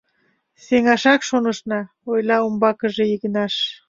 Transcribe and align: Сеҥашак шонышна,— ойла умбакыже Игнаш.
Сеҥашак 0.65 1.21
шонышна,— 1.29 1.79
ойла 2.11 2.37
умбакыже 2.47 3.03
Игнаш. 3.15 3.53